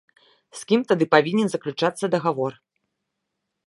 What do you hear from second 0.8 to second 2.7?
тады павінен заключацца дагавор?